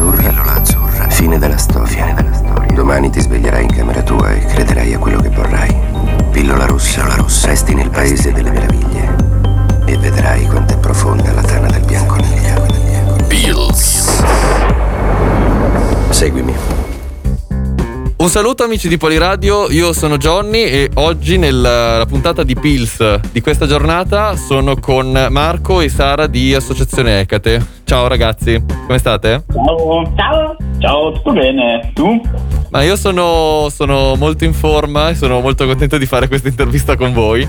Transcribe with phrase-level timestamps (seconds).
[0.00, 0.28] azzurra.
[0.28, 1.08] Pillola azzurra.
[1.10, 1.86] Fine della storia.
[1.86, 2.72] Fine della storia.
[2.72, 5.76] Domani ti sveglierai in camera tua e crederai a quello che vorrai.
[6.30, 7.02] Pillola rossa.
[7.02, 7.48] Pillola rossa.
[7.48, 9.16] Resti nel paese delle meraviglie.
[9.84, 12.66] E vedrai quanto è profonda la tana del bianconiglio.
[13.26, 14.22] Pills.
[16.08, 16.54] Seguimi.
[18.16, 23.40] Un saluto amici di Poliradio, io sono Johnny e oggi nella puntata di Pills di
[23.40, 27.79] questa giornata sono con Marco e Sara di Associazione Ecate.
[27.90, 29.42] Ciao ragazzi, come state?
[29.52, 30.12] Ciao.
[30.14, 30.56] Ciao.
[30.78, 31.90] Ciao, tutto bene?
[31.92, 32.22] Tu?
[32.68, 36.94] Ma io sono, sono molto in forma e sono molto contento di fare questa intervista
[36.94, 37.44] con voi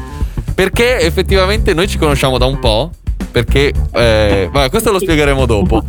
[0.55, 2.89] perché effettivamente noi ci conosciamo da un po',
[3.31, 5.83] perché eh, vabbè, questo lo spiegheremo dopo.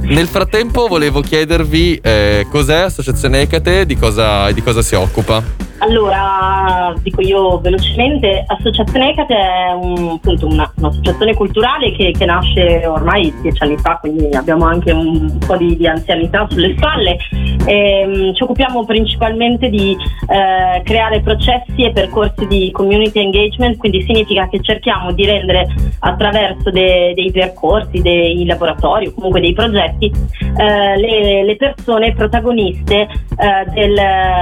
[0.00, 5.67] Nel frattempo volevo chiedervi eh, cos'è Associazione Ecate e di cosa, di cosa si occupa.
[5.80, 12.84] Allora, dico io velocemente, Associazione Ecate è un, appunto una, un'associazione culturale che, che, nasce
[12.84, 17.16] ormai dieci anni fa, quindi abbiamo anche un po' di, di anzianità sulle spalle.
[17.64, 19.96] E, um, ci occupiamo principalmente di
[20.28, 25.68] eh, creare processi e percorsi di community engagement, quindi significa che cerchiamo di rendere
[26.00, 30.12] attraverso de, dei percorsi, dei laboratori o comunque dei progetti
[30.56, 33.96] eh, le, le, persone protagoniste eh, del,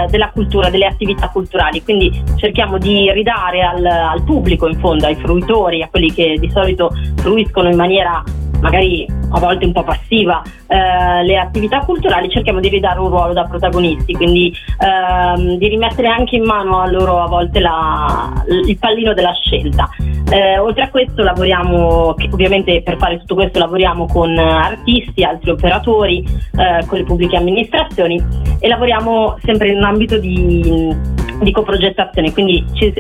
[0.09, 5.17] della cultura, delle attività attività quindi cerchiamo di ridare al, al pubblico, in fondo, ai
[5.17, 8.23] fruitori, a quelli che di solito fruiscono in maniera
[8.61, 13.33] magari a volte un po' passiva eh, le attività culturali cerchiamo di ridare un ruolo
[13.33, 18.33] da protagonisti quindi ehm, di rimettere anche in mano a loro a volte la,
[18.67, 19.89] il pallino della scelta.
[20.29, 26.19] Eh, oltre a questo lavoriamo ovviamente per fare tutto questo lavoriamo con artisti altri operatori
[26.19, 28.21] eh, con le pubbliche amministrazioni
[28.59, 32.93] e lavoriamo sempre in un ambito di di coprogettazione, quindi ci,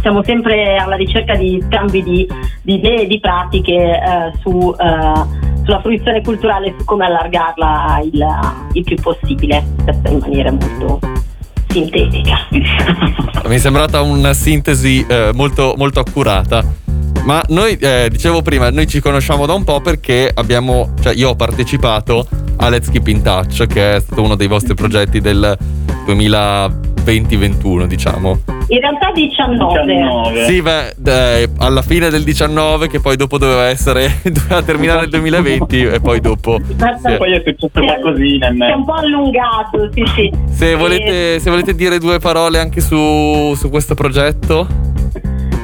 [0.00, 2.28] siamo sempre alla ricerca di scambi di,
[2.62, 8.26] di idee, di pratiche eh, su, eh, sulla fruizione culturale, su come allargarla il,
[8.72, 9.64] il più possibile,
[10.08, 10.98] in maniera molto
[11.68, 12.46] sintetica.
[13.46, 16.78] Mi è sembrata una sintesi eh, molto, molto accurata.
[17.24, 21.30] Ma noi, eh, dicevo prima, noi ci conosciamo da un po' perché abbiamo, cioè io
[21.30, 25.56] ho partecipato a Let's Keep in Touch, che è stato uno dei vostri progetti del
[26.06, 28.38] 2020 2021, diciamo.
[28.68, 29.84] In realtà 19.
[29.84, 30.44] 19.
[30.44, 35.10] Sì, beh, dai, alla fine del 19, che poi dopo doveva essere, doveva terminare il
[35.10, 36.58] 2020 e poi dopo.
[36.64, 37.16] Sì.
[37.16, 38.48] Poi è successo qualcosina.
[38.48, 40.30] È un po' allungato, sì, sì.
[40.50, 44.89] Se, volete, se volete dire due parole anche su, su questo progetto.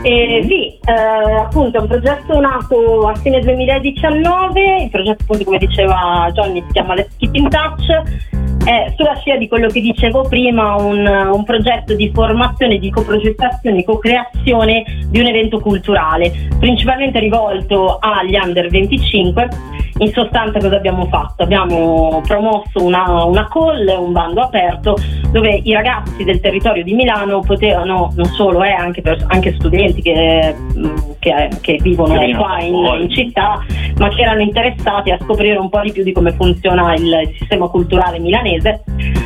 [0.06, 5.59] Eh, sì, eh, appunto è un progetto nato a fine 2019, il progetto appunto come
[5.59, 8.37] diceva Johnny si chiama Let's Keep in Touch
[8.67, 13.84] è sulla scia di quello che dicevo prima, un, un progetto di formazione, di coprogettazione,
[13.84, 19.49] co-creazione di un evento culturale, principalmente rivolto agli under 25.
[19.98, 21.42] In sostanza cosa abbiamo fatto?
[21.42, 24.96] Abbiamo promosso una, una call, un bando aperto,
[25.30, 30.02] dove i ragazzi del territorio di Milano potevano, non solo, eh, anche, per, anche studenti
[30.02, 30.54] che,
[31.18, 33.64] che, che vivono qua in, in, città,
[33.96, 37.68] ma che erano interessati a scoprire un po' di più di come funziona il, sistema
[37.68, 38.82] culturale milanese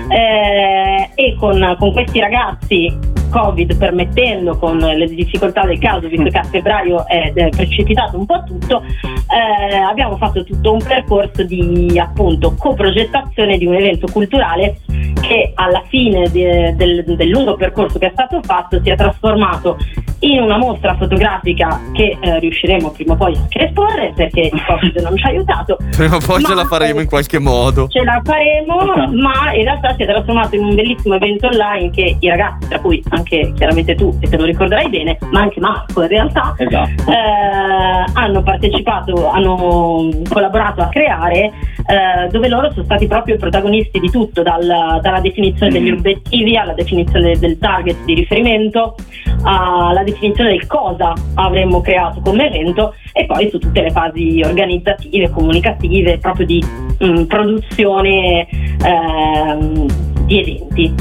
[0.09, 6.39] eh, e con, con questi ragazzi Covid permettendo, con le difficoltà del caso, visto che
[6.39, 12.55] a febbraio è, precipitato un po' tutto, eh, abbiamo fatto tutto un percorso di appunto
[12.59, 14.79] coprogettazione di un evento culturale
[15.21, 19.77] che alla fine de, del, del, lungo percorso che è stato fatto si è trasformato
[20.21, 24.65] in una mostra fotografica che eh, riusciremo prima o poi anche a esporre perché il
[24.67, 25.79] Covid non ci ha aiutato.
[25.97, 27.89] Prima o poi ce la faremo in qualche modo.
[27.89, 28.77] Ce la faremo,
[29.13, 32.79] ma in realtà si è trasformato in un bellissimo evento online che i ragazzi, tra
[32.81, 37.11] cui anche chiaramente tu, e te lo ricorderai bene, ma anche Marco in realtà, esatto.
[37.11, 41.45] eh, hanno partecipato, hanno collaborato a creare,
[41.87, 45.99] eh, dove loro sono stati proprio i protagonisti di tutto, dal, dalla definizione degli mm.
[45.99, 48.97] obiettivi alla definizione del target di riferimento,
[49.43, 55.31] alla definizione del cosa avremmo creato come evento e poi su tutte le fasi organizzative,
[55.31, 56.65] comunicative, proprio di
[56.99, 58.47] mh, mm, produzione
[58.85, 59.87] ehm,
[60.25, 60.95] di eventi.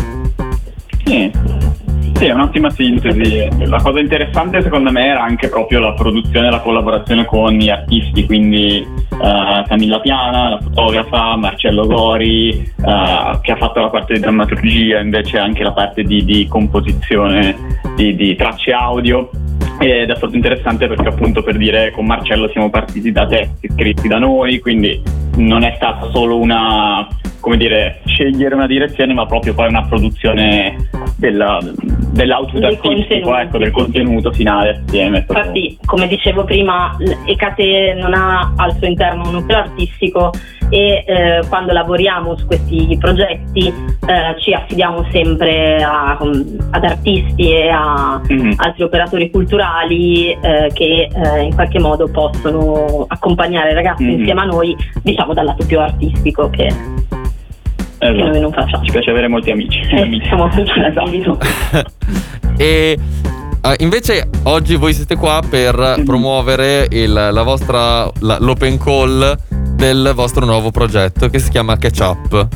[1.04, 1.32] Sì.
[2.20, 3.48] Sì, è un'ottima sintesi.
[3.66, 7.70] La cosa interessante secondo me era anche proprio la produzione e la collaborazione con gli
[7.70, 14.16] artisti, quindi uh, Camilla Piana, la fotografa, Marcello Gori, uh, che ha fatto la parte
[14.16, 17.56] di drammaturgia, invece anche la parte di, di composizione
[17.96, 19.30] di, di tracce audio
[19.80, 24.10] ed è stato interessante perché appunto per dire con Marcello siamo partiti da testi scritti
[24.10, 25.02] da noi, quindi
[25.38, 27.08] non è stata solo una,
[27.40, 31.60] come dire, scegliere una direzione, ma proprio poi una produzione della,
[32.12, 35.20] dell'output artistico, ecco, del contenuto finale assieme.
[35.28, 36.96] Infatti, come dicevo prima,
[37.26, 40.32] Ecate non ha al suo interno un nucleo artistico
[40.72, 46.18] e eh, quando lavoriamo su questi progetti eh, ci affidiamo sempre a-
[46.72, 48.54] ad artisti e a Mhm.
[48.58, 54.10] altri operatori culturali eh, che eh, in qualche modo possono accompagnare i ragazzi Mhm.
[54.20, 56.68] insieme a noi, diciamo dal lato più artistico che,
[58.00, 58.30] che Esatto.
[58.30, 58.84] noi non facciamo.
[58.84, 59.80] Ci piace avere molti amici.
[59.92, 61.26] Eh, siamo molto attivi.
[61.70, 61.92] esatto.
[62.58, 62.98] e
[63.62, 66.06] eh, invece oggi voi siete qua per Mhm.
[66.06, 69.38] promuovere il- la vostra, la- l'open call
[69.76, 72.48] del vostro nuovo progetto che si chiama Catch Up.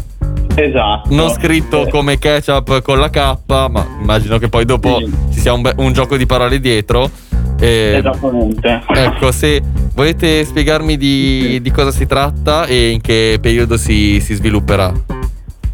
[0.56, 1.14] Esatto.
[1.14, 5.12] Non scritto Eh, come ketchup con la K, ma immagino che poi dopo Sì.
[5.34, 7.10] ci sia un, be- un gioco di parole dietro.
[7.60, 8.82] E- Esattamente.
[8.94, 9.62] Ecco, se
[9.96, 14.92] volete spiegarmi di, di cosa si tratta e in che periodo si, si svilupperà.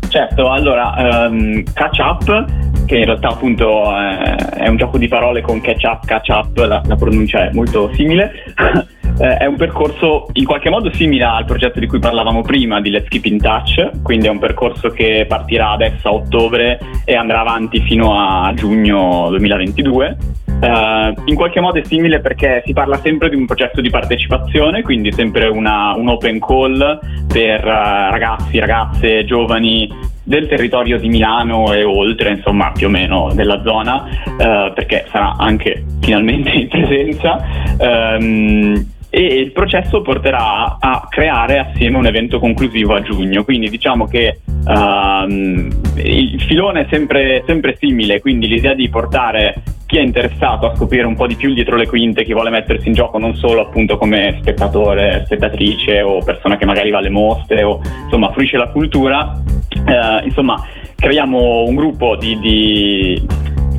[0.10, 2.46] Certo, allora, ehm, Catch Up,
[2.88, 6.58] che in realtà appunto eh, è un gioco di parole con catch up, catch up,
[6.58, 8.32] la, la pronuncia è molto simile,
[9.20, 12.90] eh, è un percorso in qualche modo simile al progetto di cui parlavamo prima di
[12.90, 17.42] Let's Keep in Touch, quindi è un percorso che partirà adesso a ottobre e andrà
[17.42, 20.18] avanti fino a giugno 2022.
[20.62, 24.82] Eh, in qualche modo è simile perché si parla sempre di un progetto di partecipazione,
[24.82, 29.90] quindi sempre una- un open call per eh, ragazzi, ragazze, giovani
[30.24, 34.08] del territorio di Milano e oltre, insomma, più o meno della zona,
[34.38, 37.44] eh, perché sarà anche finalmente in presenza.
[37.80, 43.44] ehm, e il processo porterà a creare assieme un evento conclusivo a giugno.
[43.44, 49.98] Quindi diciamo che ehm, il filone è sempre, sempre simile, quindi l'idea di portare chi
[49.98, 52.94] è interessato a scoprire un po' di più dietro le quinte, chi vuole mettersi in
[52.94, 57.82] gioco non solo appunto come spettatore, spettatrice o persona che magari va alle mostre o
[58.04, 59.42] insomma fruisce la cultura,
[59.72, 60.64] eh, insomma
[60.96, 63.28] creiamo un gruppo di, di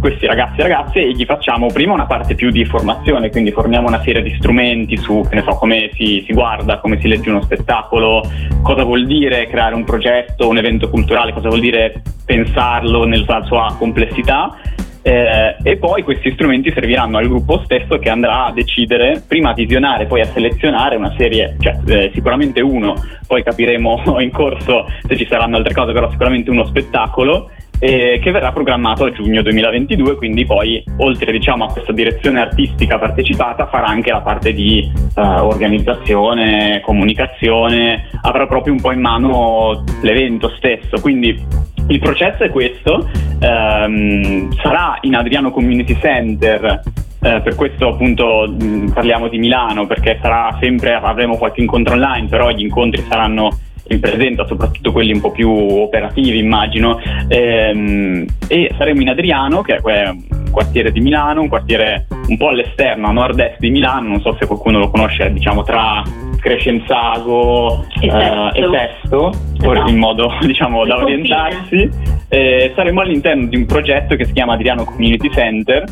[0.00, 3.86] questi ragazzi e ragazze e gli facciamo prima una parte più di formazione, quindi forniamo
[3.86, 8.22] una serie di strumenti su so, come si, si guarda, come si legge uno spettacolo,
[8.62, 13.74] cosa vuol dire creare un progetto, un evento culturale, cosa vuol dire pensarlo nella sua
[13.78, 14.58] complessità.
[15.02, 19.54] Eh, e poi questi strumenti serviranno al gruppo stesso che andrà a decidere, prima a
[19.54, 22.94] visionare, poi a selezionare una serie, cioè eh, sicuramente uno,
[23.26, 28.30] poi capiremo in corso se ci saranno altre cose, però sicuramente uno spettacolo eh, che
[28.30, 33.86] verrà programmato a giugno 2022, quindi poi oltre diciamo, a questa direzione artistica partecipata farà
[33.86, 41.00] anche la parte di eh, organizzazione, comunicazione, avrà proprio un po' in mano l'evento stesso,
[41.00, 41.42] quindi
[41.88, 43.08] il processo è questo,
[43.40, 46.82] ehm, sarà in Adriano Community Center.
[47.22, 52.28] eh, per questo appunto mh, parliamo di Milano perché sarà sempre avremo qualche incontro online
[52.28, 53.50] però gli incontri saranno
[53.88, 56.98] in presenza, soprattutto quelli un po' più operativi immagino,
[57.28, 62.48] ehm, e saremo in Adriano, che è un quartiere di Milano, un quartiere un po'
[62.48, 66.02] all'esterno, a nord-est di Milano, non so se qualcuno lo conosce, diciamo tra
[66.40, 68.54] Crescenzago E eh, Sesto.
[68.54, 69.32] e Sesto,
[69.72, 69.90] Esatto.
[69.90, 71.12] in modo diciamo da confine.
[71.14, 71.90] orientarsi.
[72.28, 75.84] Eh, saremo all'interno di un progetto che si chiama Adriano Community Center,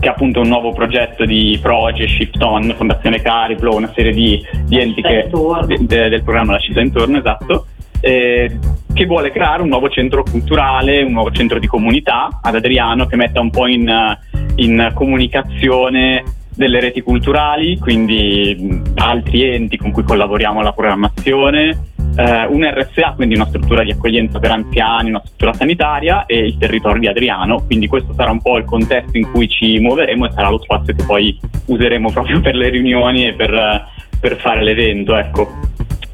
[0.00, 4.44] che è appunto un nuovo progetto di Proge, Shift On, Fondazione Cariplo, una serie di,
[4.64, 5.28] di enti che,
[5.66, 7.66] de- de- del programma La città intorno, esatto,
[8.00, 8.58] eh,
[8.92, 13.16] che vuole creare un nuovo centro culturale, un nuovo centro di comunità ad Adriano che
[13.16, 13.90] metta un po' in,
[14.56, 16.22] in comunicazione
[16.54, 21.78] delle reti culturali, quindi altri enti con cui collaboriamo alla programmazione,
[22.18, 26.58] eh, un RSA, quindi una struttura di accoglienza per anziani, una struttura sanitaria e il
[26.58, 30.32] territorio di Adriano, quindi questo sarà un po' il contesto in cui ci muoveremo e
[30.32, 33.84] sarà lo spazio che poi useremo proprio per le riunioni e per, eh,
[34.18, 35.48] per fare l'evento, ecco.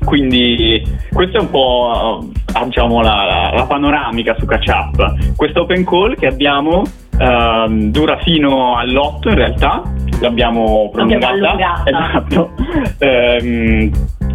[0.05, 5.35] Quindi questa è un po' eh, diciamo, la, la- panoramica su Catch Up.
[5.35, 6.83] Questo open call che abbiamo
[7.19, 9.83] ehm, dura fino all'8 in realtà,
[10.21, 11.83] l'abbiamo prolungata.
[11.88, 12.50] Esatto.
[12.99, 13.90] Ehm,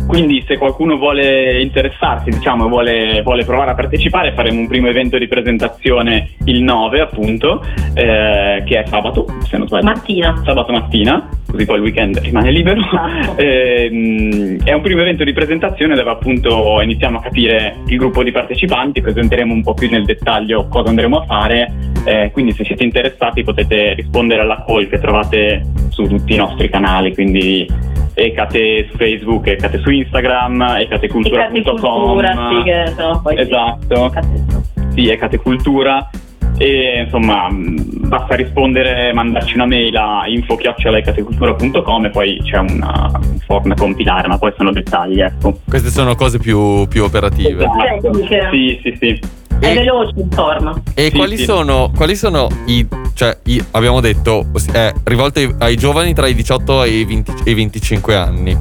[0.09, 5.19] quindi se qualcuno vuole interessarsi, diciamo, vuole, vuole provare a partecipare, faremo un primo evento
[5.19, 7.63] di presentazione il 9 appunto,
[7.93, 10.41] eh, che è sabato, se non sbaglio Mattina.
[10.43, 12.79] sabato mattina, così poi il weekend rimane libero.
[12.79, 13.37] Esatto.
[13.49, 18.31] Ehm, è un primo evento di presentazione dove appunto iniziamo a capire il gruppo di
[18.31, 21.71] partecipanti, presenteremo un po' più nel dettaglio cosa andremo a fare,
[22.05, 26.69] eh, quindi se siete interessati potete rispondere alla call che trovate su tutti i nostri
[26.69, 27.67] canali, quindi
[28.13, 31.63] Ecate su Facebook, Ecate su Instagram, ecatecultura.com.
[31.63, 34.43] Cultura, sì, che sono poi Esatto Ecate-
[34.93, 36.09] sì, Ecate Cultura
[36.59, 43.39] e insomma mh, basta rispondere, mandarci una mail a info-ecatecultura.com e poi c'è una, un
[43.45, 45.61] form da compilare, ma poi sono dettagli, ecco.
[45.67, 47.65] Queste sono cose più, più operative.
[48.01, 48.49] Tecniche.
[48.51, 49.19] Sì, sì, sì.
[49.59, 50.81] è veloce insomma.
[50.93, 51.43] E Sì, quali, sì.
[51.45, 52.85] Sono, quali sono i...
[53.13, 57.33] Cioè, i- abbiamo detto, è rivolto ai, ai giovani tra i 18 e i, 20
[57.45, 58.57] e i 25 anni.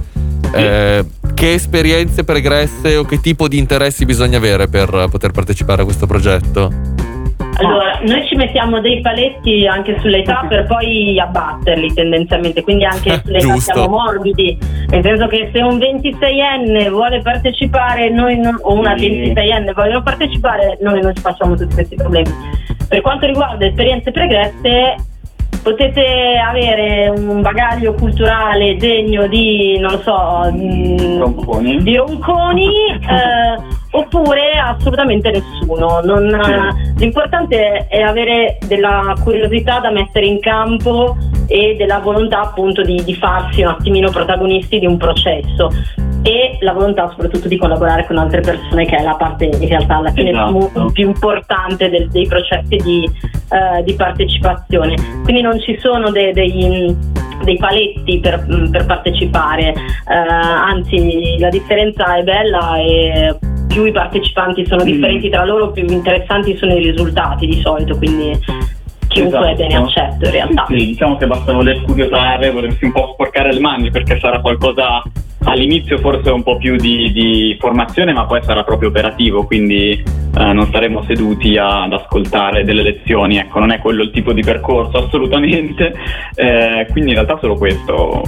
[0.54, 5.84] Eh, che esperienze pregresse o che tipo di interessi bisogna avere per poter partecipare a
[5.84, 6.87] questo progetto?
[7.60, 13.46] Allora, noi ci mettiamo dei paletti anche sull'età per poi abbatterli tendenzialmente, quindi anche sull'età
[13.46, 13.72] Giusto.
[13.74, 14.56] siamo morbidi,
[14.88, 19.08] nel senso che se un 26enne vuole partecipare noi non- o una Sì.
[19.08, 22.30] 26enne vogliono partecipare, noi non ci facciamo tutti questi problemi.
[22.88, 24.94] Per quanto riguarda esperienze pregresse,
[25.60, 31.82] potete avere un bagaglio culturale degno di, non lo so, mm, Ronconi.
[31.82, 32.66] di ronconi
[33.02, 36.00] eh, oppure assolutamente nessuno.
[36.02, 41.16] Non, eh, l'importante è avere della curiosità da mettere in campo
[41.46, 45.70] e della volontà appunto di, di farsi un attimino protagonisti di un processo
[46.22, 49.96] e la volontà soprattutto di collaborare con altre persone che è la parte in realtà
[49.96, 50.90] alla fine Esatto.
[50.92, 54.94] più, importante del- dei processi di, eh, di partecipazione.
[55.22, 56.94] Quindi non ci sono de- dei,
[57.44, 59.74] dei paletti per, per partecipare, eh,
[60.14, 64.86] anzi la differenza è bella e più i partecipanti sono Mm.
[64.86, 68.38] differenti tra loro, più interessanti sono i risultati di solito, quindi
[69.08, 69.56] chiunque Esatto.
[69.56, 70.64] bene accetto in realtà.
[70.68, 75.02] Sì, diciamo che basta voler curiosare, volersi un po' sporcare le mani perché sarà qualcosa
[75.44, 80.52] all'inizio forse un po' più di, di formazione ma poi sarà proprio operativo quindi eh,
[80.52, 84.42] non saremo seduti a- ad ascoltare delle lezioni ecco non è quello il tipo di
[84.42, 85.94] percorso assolutamente
[86.34, 88.22] eh, quindi in realtà solo questo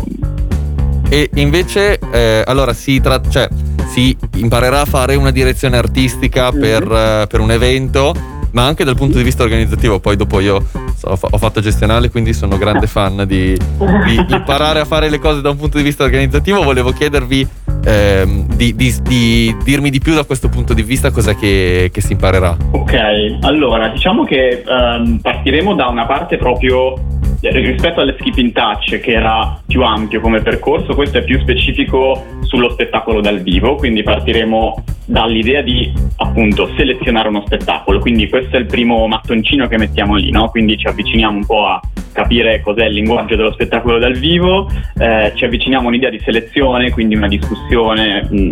[1.13, 3.49] E invece, eh, allora si, tra- cioè,
[3.89, 6.61] si imparerà a fare una direzione artistica Mhm.
[6.61, 8.15] per, eh, per un evento,
[8.53, 9.99] ma anche dal punto di vista organizzativo.
[9.99, 10.65] Poi dopo io
[10.97, 15.11] so, ho fa- ho fatto gestionale, quindi sono grande fan di, di imparare a fare
[15.11, 16.63] le cose da un punto di vista organizzativo.
[16.63, 17.45] Volevo chiedervi
[17.85, 22.01] ehm, di, di- di dirmi di più da questo punto di vista cos'è che, che
[22.01, 22.57] si imparerà.
[22.71, 22.95] Ok,
[23.41, 29.13] allora diciamo che ehm, partiremo da una parte proprio rispetto alle skip in touch che
[29.13, 34.85] era più ampio come percorso, questo è più specifico sullo spettacolo dal vivo, quindi partiremo
[35.07, 40.31] dall'idea di appunto selezionare uno spettacolo, quindi questo è il primo mattoncino che mettiamo lì,
[40.31, 40.49] no?
[40.51, 41.81] quindi ci avviciniamo un po' a
[42.13, 46.91] capire cos'è il linguaggio dello spettacolo dal vivo, eh, ci avviciniamo a un'idea di selezione,
[46.91, 48.49] quindi una discussione mh,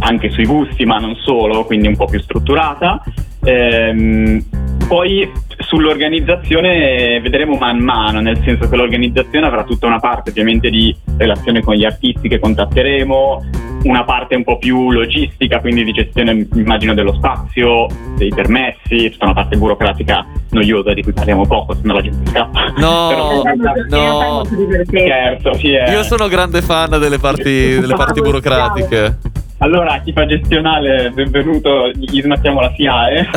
[0.00, 3.02] anche sui gusti, ma non solo, quindi un po' più strutturata.
[3.44, 4.42] Ehm,
[4.88, 5.28] poi
[5.66, 11.62] sull'organizzazione vedremo man mano, nel senso che l'organizzazione avrà tutta una parte ovviamente di relazione
[11.62, 13.44] con gli artisti che contatteremo,
[13.84, 19.26] una parte un po' più logistica, quindi di gestione immagino dello spazio, dei permessi, tutta
[19.26, 22.72] una parte burocratica noiosa di cui parliamo poco, se no la gente scappa.
[22.78, 23.42] No,
[23.90, 24.44] no.
[24.86, 29.18] Scherzo, sì, è- Io sono grande fan delle parti, delle parti burocratiche.
[29.58, 33.28] Allora, chi fa gestionale, benvenuto, gli smattiamo la SIAE.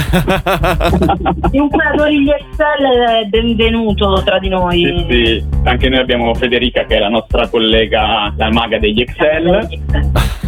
[1.52, 4.80] Chiunque adori gli Excel è benvenuto tra di noi.
[4.80, 9.68] Sì, sì, anche noi abbiamo Federica che è la nostra collega, la maga degli Excel.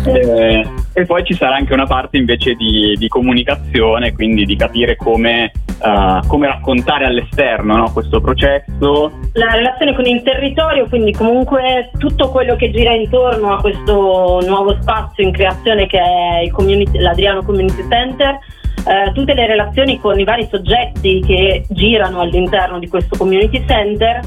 [0.05, 4.95] Eh, e poi ci sarà anche una parte invece di, di comunicazione, quindi di capire
[4.95, 9.11] come, eh, come raccontare all'esterno no, questo processo.
[9.33, 14.75] La relazione con il territorio, quindi comunque tutto quello che gira intorno a questo nuovo
[14.81, 18.39] spazio in creazione che è community- l'Adriano Community Center,
[18.85, 24.21] eh, tutte le relazioni con i vari soggetti che girano all'interno di questo community center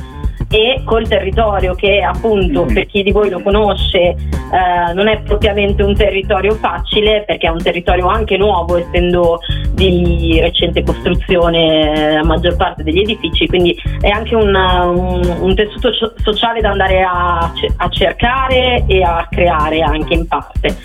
[0.52, 2.75] e col territorio che appunto Mhm.
[2.75, 7.50] per chi di voi lo conosce eh, non è propriamente un territorio facile perché è
[7.50, 9.38] un territorio anche nuovo essendo
[9.73, 15.54] di recente costruzione eh, la maggior parte degli edifici quindi è anche un, un- un
[15.54, 20.76] tessuto so- sociale da andare a, a cercare e a creare anche in parte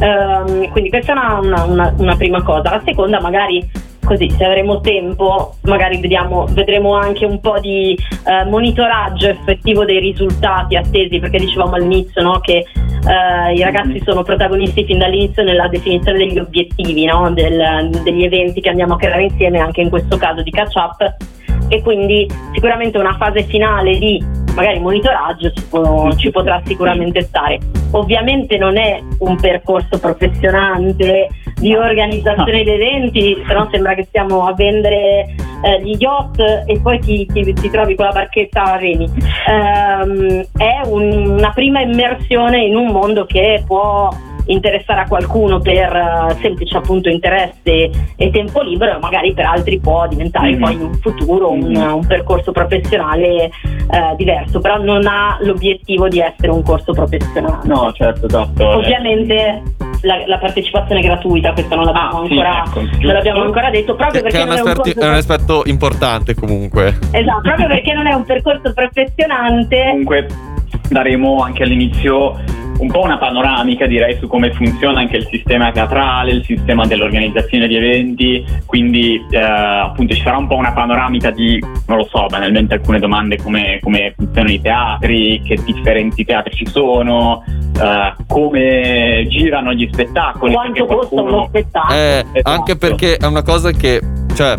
[0.00, 3.62] Ehm, quindi questa è una, una- una- una prima cosa la seconda magari
[4.04, 10.00] così se avremo tempo magari vediamo, vedremo anche un po' di eh, monitoraggio effettivo dei
[10.00, 14.02] risultati attesi perché dicevamo all'inizio no, che eh, i ragazzi Mhm.
[14.04, 18.96] sono protagonisti fin dall'inizio nella definizione degli obiettivi no, del- degli eventi che andiamo a
[18.96, 21.16] creare insieme anche in questo caso di catch up
[21.68, 24.22] e quindi sicuramente una fase finale di
[24.54, 27.58] magari monitoraggio ci, può- ci potrà sicuramente stare.
[27.92, 31.28] Ovviamente non è un percorso professionante
[31.62, 36.80] di organizzazione di eventi, se no sembra che stiamo a vendere eh, gli yacht e
[36.82, 39.08] poi ti, ti- ti trovi con la barchetta a remi.
[39.48, 44.08] Ehm, è un- una prima immersione in un mondo che può
[44.46, 49.78] interessare a qualcuno per eh, semplice appunto interesse e tempo libero e magari per altri
[49.78, 50.58] può diventare Mhm.
[50.60, 51.92] poi in un futuro un, Mhm.
[51.94, 53.50] un percorso professionale eh,
[54.16, 58.66] diverso però non ha l'obiettivo di essere un corso professionale No, certo, esatto.
[58.68, 59.62] ovviamente
[60.02, 63.94] la, la partecipazione gratuita, questo non l'abbiamo, Ah, sì, ancora, ecco, non l'abbiamo ancora detto,
[63.94, 66.34] proprio Che, che perché è, un non è un aspetto, corso è un aspetto importante
[66.34, 66.98] comunque.
[67.10, 69.86] Esatto, proprio perché non è un percorso professionante.
[69.90, 70.26] Comunque
[70.88, 72.38] daremo anche all'inizio
[72.78, 77.68] un po' una panoramica direi su come funziona anche il sistema teatrale, il sistema dell'organizzazione
[77.68, 82.26] di eventi, quindi eh, appunto ci sarà un po' una panoramica di, non lo so,
[82.26, 87.44] banalmente alcune domande come, come funzionano i teatri, che differenti teatri ci sono,
[87.82, 90.52] eh, come girano gli spettacoli.
[90.52, 91.94] Quanto costa qualcuno- uno spettacolo?
[91.98, 92.50] Eh, Esatto.
[92.50, 94.00] Anche perché è una cosa che,
[94.34, 94.58] cioè,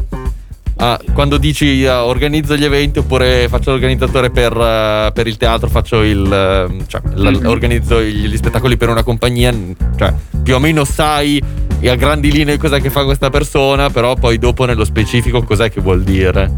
[0.78, 5.68] ah, quando dici ah, organizzo gli eventi oppure faccio l'organizzatore per, eh, per il teatro,
[5.70, 7.48] faccio il, eh, cioè, l- Mhm.
[7.48, 9.54] organizzo gli, gli spettacoli per una compagnia,
[9.98, 10.14] cioè,
[10.44, 11.42] più o meno sai
[11.86, 15.82] a grandi linee cos'è che fa questa persona, però poi dopo nello specifico cos'è che
[15.82, 16.50] vuol dire.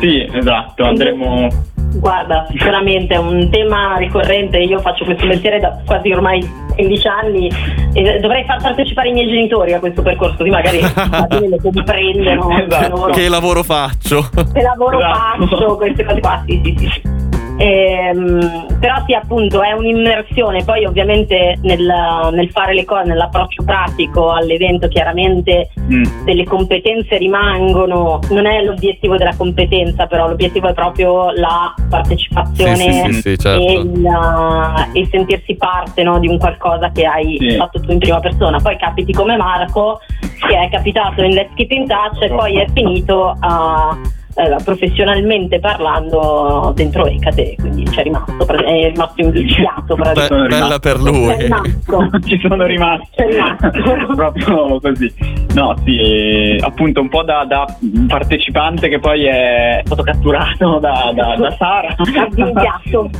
[0.00, 1.48] Sì, esatto, andremo...
[1.94, 4.58] Guarda, sicuramente è un tema ricorrente.
[4.58, 7.50] Io faccio questo mestiere da quasi ormai 15 anni
[7.92, 12.50] e dovrei far partecipare i miei genitori a questo percorso, così magari lo comprendono.
[12.58, 12.66] Esatto.
[12.82, 14.28] che lavoro- Che lavoro faccio?
[14.52, 15.46] che lavoro Esatto.
[15.46, 17.13] faccio, queste cose qua, sì, sì, sì.
[17.58, 20.64] Ehm, però sì, appunto, è un'immersione.
[20.64, 26.24] Poi, ovviamente, nel, nel fare le cose, nell'approccio pratico all'evento, chiaramente Mm.
[26.24, 28.18] delle competenze rimangono.
[28.30, 33.66] Non è l'obiettivo della competenza, però l'obiettivo è proprio la partecipazione Sì, sì, sì, certo.
[33.66, 37.98] e, il, uh, e sentirsi parte no, di un qualcosa che hai fatto tu in
[37.98, 38.58] prima persona.
[38.60, 40.00] Poi capiti come Marco,
[40.48, 43.96] che è capitato in Let's Keep in Touch e poi è finito a.
[44.36, 51.00] eh, professionalmente parlando dentro Ecate quindi ci è rimasto è rimasto invidiato Be- bella per
[51.00, 51.34] lui.
[52.24, 54.14] Ci sono rimasto C'è rimasto.
[54.14, 55.12] proprio così.
[55.54, 57.66] No sì appunto un po' da, da
[58.08, 61.94] partecipante che poi è stato catturato da, da, da Sara.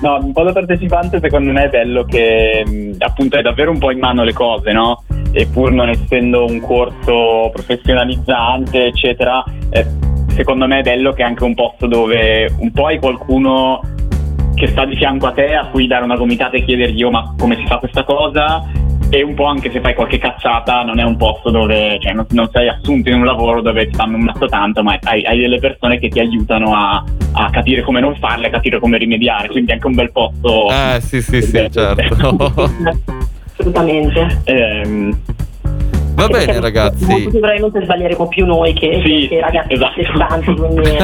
[0.01, 3.91] No un po' da partecipante secondo me è bello che appunto è davvero un po'
[3.91, 5.05] in mano le cose no?
[5.33, 9.87] E pur non essendo un corso professionalizzante eccetera eh,
[10.35, 13.81] secondo me è bello che è anche un posto dove un po' hai qualcuno
[14.55, 17.35] che sta di fianco a te a cui dare una gomitata e chiedergli oh ma
[17.39, 18.65] come si fa questa cosa?
[19.11, 22.27] E un po' anche se fai qualche cazzata non è un posto dove cioè, non,
[22.31, 25.39] non sei assunto in un lavoro dove ti fanno un mazzo tanto ma hai, hai
[25.39, 29.49] delle persone che ti aiutano a, a capire come non farle a capire come rimediare
[29.49, 32.71] quindi è anche un bel posto Eh, sì, sì, sì, certo.
[33.53, 34.41] assolutamente
[36.15, 37.05] Va Ehm, bene, ragazzi.
[37.07, 40.03] molto probabilmente sbaglieremo più noi che, Sì, che i ragazzi esatto.
[40.15, 40.97] stanti quindi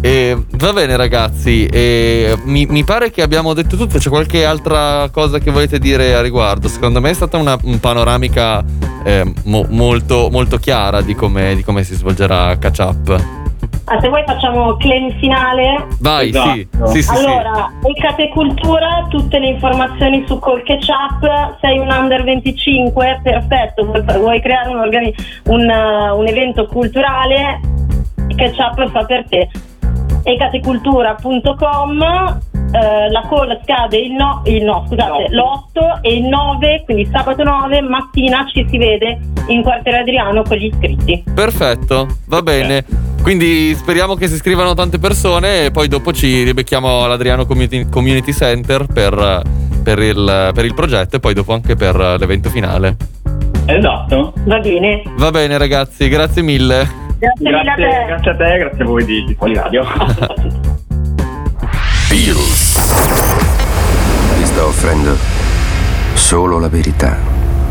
[0.00, 5.08] E, va bene ragazzi, e mi, mi pare che abbiamo detto tutto, c'è qualche altra
[5.10, 6.68] cosa che volete dire a riguardo?
[6.68, 8.62] Secondo me è stata una un panoramica
[9.04, 13.24] eh, mo- molto, molto chiara di come, di come si svolgerà Catch Up.
[13.88, 16.86] Ah, se vuoi facciamo claim finale Vai, sì, Esatto.
[16.88, 17.24] sì, sì, sì.
[17.24, 23.84] allora, Ecate Cultura, tutte le informazioni su Call Catch Up, sei un under 25, perfetto,
[23.84, 27.60] vuoi, vuoi creare un, organi- un, uh, un evento culturale,
[28.34, 29.48] Catch Up fa per te.
[30.24, 32.02] ecatecultura.com
[32.72, 37.44] eh, la call scade il no, il no scusate, l'8 e il 9, quindi sabato
[37.44, 41.22] 9 mattina ci si vede in quartiere Adriano con gli iscritti.
[41.32, 43.05] Perfetto, va bene.
[43.26, 48.32] Quindi speriamo che si iscrivano tante persone e poi dopo ci ribecchiamo all'Adriano Community, Community
[48.32, 49.42] Center per,
[49.82, 52.94] per il, per il progetto e poi dopo anche per l'evento finale.
[53.64, 55.02] esatto Va bene?
[55.16, 56.88] Va bene ragazzi, grazie mille.
[57.18, 58.04] Grazie, mille a grazie, te.
[58.06, 59.84] grazie a te grazie a voi di, di Poliradio
[62.08, 62.74] Pills.
[64.38, 65.16] Ti sto offrendo
[66.14, 67.18] solo la verità.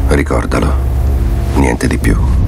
[0.10, 0.74] Ricordalo.
[1.54, 2.45] Niente di più.